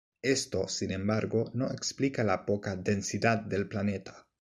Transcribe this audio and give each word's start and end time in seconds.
Esto, 0.23 0.67
sin 0.67 0.89
embargo, 0.89 1.51
no 1.53 1.69
explica 1.69 2.23
la 2.23 2.43
poca 2.43 2.75
densidad 2.75 3.37
del 3.37 3.67
planeta. 3.67 4.25